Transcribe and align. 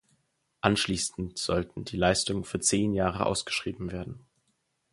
Anschließend 0.61 1.37
sollten 1.37 1.85
die 1.85 1.95
Leistungen 1.95 2.43
für 2.43 2.59
zehn 2.59 2.95
Jahre 2.95 3.27
ausgeschrieben 3.27 3.91
werden. 3.91 4.25